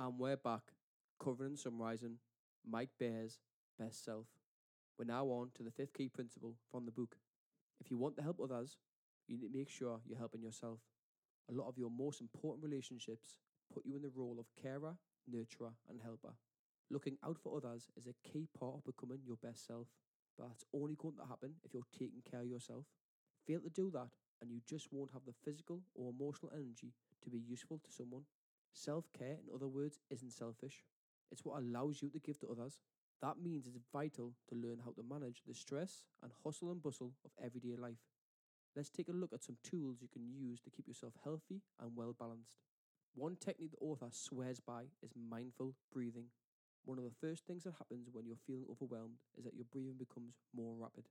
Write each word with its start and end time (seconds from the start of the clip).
And 0.00 0.16
we're 0.16 0.36
back, 0.36 0.62
covering 1.20 1.50
and 1.50 1.58
summarising 1.58 2.18
Mike 2.64 2.90
Bayer's 3.00 3.40
Best 3.80 4.04
Self. 4.04 4.26
We're 4.96 5.06
now 5.06 5.24
on 5.26 5.50
to 5.56 5.64
the 5.64 5.72
fifth 5.72 5.92
key 5.92 6.08
principle 6.08 6.54
from 6.70 6.84
the 6.84 6.92
book. 6.92 7.16
If 7.80 7.90
you 7.90 7.98
want 7.98 8.14
to 8.16 8.22
help 8.22 8.38
others, 8.40 8.78
you 9.26 9.36
need 9.36 9.50
to 9.50 9.58
make 9.58 9.68
sure 9.68 9.98
you're 10.06 10.16
helping 10.16 10.40
yourself. 10.40 10.78
A 11.50 11.52
lot 11.52 11.66
of 11.66 11.76
your 11.76 11.90
most 11.90 12.20
important 12.20 12.62
relationships 12.62 13.38
put 13.74 13.84
you 13.84 13.96
in 13.96 14.02
the 14.02 14.12
role 14.14 14.36
of 14.38 14.46
carer, 14.62 14.94
nurturer, 15.28 15.72
and 15.90 16.00
helper. 16.00 16.34
Looking 16.92 17.16
out 17.26 17.38
for 17.42 17.56
others 17.56 17.88
is 17.96 18.06
a 18.06 18.14
key 18.22 18.46
part 18.56 18.76
of 18.76 18.84
becoming 18.84 19.18
your 19.26 19.38
best 19.42 19.66
self, 19.66 19.88
but 20.38 20.46
that's 20.46 20.64
only 20.72 20.94
going 20.94 21.16
to 21.16 21.26
happen 21.28 21.54
if 21.64 21.74
you're 21.74 21.82
taking 21.92 22.22
care 22.30 22.42
of 22.42 22.46
yourself. 22.46 22.84
Fail 23.48 23.58
to 23.62 23.70
do 23.70 23.90
that, 23.94 24.10
and 24.40 24.48
you 24.52 24.60
just 24.64 24.92
won't 24.92 25.10
have 25.12 25.22
the 25.26 25.34
physical 25.44 25.80
or 25.96 26.10
emotional 26.10 26.52
energy 26.54 26.92
to 27.24 27.30
be 27.30 27.40
useful 27.40 27.80
to 27.84 27.90
someone. 27.90 28.22
Self 28.72 29.06
care, 29.12 29.38
in 29.42 29.54
other 29.54 29.68
words, 29.68 29.98
isn't 30.10 30.32
selfish. 30.32 30.84
It's 31.30 31.44
what 31.44 31.60
allows 31.60 32.00
you 32.02 32.08
to 32.10 32.18
give 32.18 32.38
to 32.40 32.48
others. 32.48 32.78
That 33.20 33.38
means 33.42 33.66
it's 33.66 33.78
vital 33.92 34.34
to 34.48 34.54
learn 34.54 34.80
how 34.84 34.92
to 34.92 35.02
manage 35.02 35.42
the 35.46 35.54
stress 35.54 36.04
and 36.22 36.30
hustle 36.44 36.70
and 36.70 36.82
bustle 36.82 37.12
of 37.24 37.32
everyday 37.44 37.76
life. 37.76 37.98
Let's 38.76 38.90
take 38.90 39.08
a 39.08 39.12
look 39.12 39.32
at 39.32 39.42
some 39.42 39.56
tools 39.64 39.98
you 40.00 40.08
can 40.08 40.28
use 40.28 40.60
to 40.60 40.70
keep 40.70 40.86
yourself 40.86 41.14
healthy 41.24 41.62
and 41.80 41.96
well 41.96 42.14
balanced. 42.16 42.58
One 43.14 43.36
technique 43.36 43.72
the 43.72 43.84
author 43.84 44.08
swears 44.12 44.60
by 44.60 44.84
is 45.02 45.10
mindful 45.16 45.74
breathing. 45.92 46.26
One 46.84 46.98
of 46.98 47.04
the 47.04 47.10
first 47.20 47.44
things 47.44 47.64
that 47.64 47.74
happens 47.78 48.08
when 48.12 48.26
you're 48.26 48.36
feeling 48.46 48.66
overwhelmed 48.70 49.18
is 49.36 49.44
that 49.44 49.54
your 49.54 49.64
breathing 49.70 49.96
becomes 49.98 50.34
more 50.54 50.74
rapid. 50.78 51.08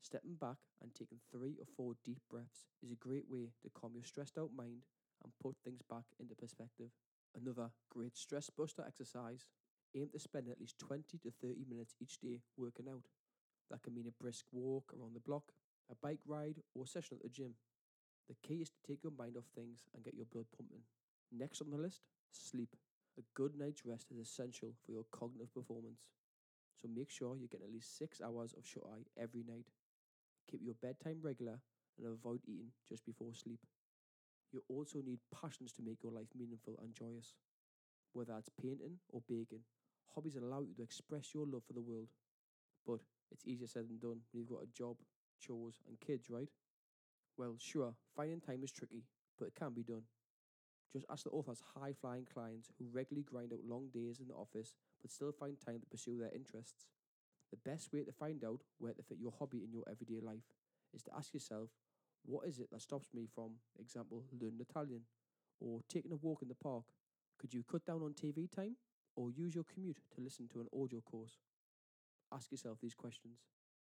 Stepping 0.00 0.34
back 0.34 0.58
and 0.80 0.94
taking 0.94 1.18
three 1.30 1.56
or 1.58 1.66
four 1.76 1.94
deep 2.04 2.20
breaths 2.30 2.66
is 2.82 2.92
a 2.92 2.96
great 2.96 3.28
way 3.28 3.50
to 3.62 3.70
calm 3.74 3.92
your 3.94 4.04
stressed 4.04 4.38
out 4.38 4.50
mind 4.56 4.82
and 5.24 5.32
put 5.42 5.56
things 5.64 5.82
back 5.88 6.04
into 6.20 6.34
perspective. 6.34 6.90
Another 7.34 7.70
great 7.90 8.16
stress 8.16 8.50
buster 8.50 8.84
exercise 8.86 9.46
aim 9.94 10.08
to 10.12 10.18
spend 10.18 10.48
at 10.48 10.60
least 10.60 10.78
20 10.78 11.18
to 11.18 11.30
30 11.30 11.64
minutes 11.68 11.94
each 12.00 12.18
day 12.18 12.40
working 12.56 12.86
out. 12.88 13.04
That 13.70 13.82
can 13.82 13.94
mean 13.94 14.06
a 14.08 14.22
brisk 14.22 14.46
walk 14.52 14.92
around 14.98 15.14
the 15.14 15.20
block, 15.20 15.52
a 15.90 15.94
bike 15.94 16.20
ride, 16.26 16.60
or 16.74 16.84
a 16.84 16.88
session 16.88 17.18
at 17.18 17.22
the 17.22 17.28
gym. 17.28 17.54
The 18.28 18.36
key 18.46 18.62
is 18.62 18.70
to 18.70 18.80
take 18.86 19.02
your 19.02 19.12
mind 19.16 19.36
off 19.36 19.46
things 19.54 19.84
and 19.94 20.04
get 20.04 20.14
your 20.14 20.26
blood 20.26 20.46
pumping. 20.56 20.82
Next 21.30 21.60
on 21.60 21.70
the 21.70 21.76
list, 21.76 22.02
sleep. 22.30 22.76
A 23.18 23.22
good 23.34 23.56
night's 23.58 23.84
rest 23.84 24.06
is 24.10 24.18
essential 24.18 24.74
for 24.84 24.92
your 24.92 25.04
cognitive 25.12 25.52
performance. 25.52 26.00
So 26.80 26.88
make 26.88 27.10
sure 27.10 27.36
you 27.36 27.48
get 27.48 27.62
at 27.62 27.72
least 27.72 27.98
six 27.98 28.20
hours 28.20 28.54
of 28.56 28.66
shut 28.66 28.84
eye 28.86 29.04
every 29.20 29.44
night. 29.46 29.66
Keep 30.50 30.62
your 30.64 30.74
bedtime 30.80 31.18
regular 31.22 31.60
and 31.98 32.06
avoid 32.06 32.40
eating 32.46 32.72
just 32.88 33.04
before 33.04 33.34
sleep. 33.34 33.60
You 34.52 34.62
also 34.68 35.00
need 35.00 35.20
passions 35.34 35.72
to 35.72 35.82
make 35.82 36.02
your 36.02 36.12
life 36.12 36.28
meaningful 36.36 36.78
and 36.82 36.94
joyous. 36.94 37.34
Whether 38.12 38.36
it's 38.38 38.50
painting 38.60 38.98
or 39.08 39.22
baking, 39.28 39.64
hobbies 40.14 40.36
allow 40.36 40.60
you 40.60 40.74
to 40.74 40.82
express 40.82 41.34
your 41.34 41.46
love 41.46 41.64
for 41.66 41.72
the 41.72 41.80
world. 41.80 42.08
But 42.86 43.00
it's 43.30 43.46
easier 43.46 43.66
said 43.66 43.88
than 43.88 43.98
done 43.98 44.20
when 44.32 44.40
you've 44.42 44.50
got 44.50 44.64
a 44.64 44.72
job, 44.76 44.96
chores, 45.40 45.80
and 45.88 45.98
kids, 46.00 46.28
right? 46.30 46.50
Well, 47.38 47.56
sure, 47.58 47.94
finding 48.14 48.40
time 48.40 48.62
is 48.62 48.72
tricky, 48.72 49.04
but 49.38 49.48
it 49.48 49.54
can 49.54 49.72
be 49.72 49.82
done. 49.82 50.02
Just 50.92 51.06
ask 51.10 51.24
the 51.24 51.30
author's 51.30 51.62
high 51.74 51.94
flying 51.94 52.26
clients 52.32 52.70
who 52.78 52.86
regularly 52.92 53.24
grind 53.24 53.52
out 53.52 53.64
long 53.64 53.88
days 53.94 54.20
in 54.20 54.28
the 54.28 54.34
office 54.34 54.74
but 55.00 55.10
still 55.10 55.32
find 55.32 55.56
time 55.58 55.80
to 55.80 55.86
pursue 55.86 56.18
their 56.18 56.34
interests. 56.34 56.86
The 57.50 57.70
best 57.70 57.92
way 57.92 58.04
to 58.04 58.12
find 58.12 58.44
out 58.44 58.62
where 58.78 58.92
to 58.92 59.02
fit 59.02 59.18
your 59.20 59.32
hobby 59.38 59.64
in 59.64 59.72
your 59.72 59.84
everyday 59.90 60.20
life 60.20 60.44
is 60.94 61.02
to 61.04 61.10
ask 61.16 61.32
yourself, 61.34 61.70
what 62.24 62.46
is 62.46 62.58
it 62.58 62.70
that 62.70 62.82
stops 62.82 63.08
me 63.14 63.26
from, 63.34 63.52
example, 63.80 64.24
learning 64.40 64.60
Italian 64.68 65.02
or 65.60 65.80
taking 65.88 66.12
a 66.12 66.16
walk 66.16 66.42
in 66.42 66.48
the 66.48 66.54
park? 66.54 66.84
Could 67.38 67.52
you 67.52 67.64
cut 67.68 67.84
down 67.84 68.02
on 68.02 68.14
TV 68.14 68.50
time 68.50 68.76
or 69.16 69.30
use 69.30 69.54
your 69.54 69.64
commute 69.64 69.98
to 70.14 70.20
listen 70.20 70.48
to 70.48 70.60
an 70.60 70.68
audio 70.72 71.00
course? 71.00 71.38
Ask 72.32 72.50
yourself 72.50 72.78
these 72.80 72.94
questions. 72.94 73.38